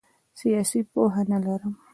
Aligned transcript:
سیاسي 0.39 0.79
پوهه 0.91 1.21
نه 1.31 1.37
لرم. 1.45 1.73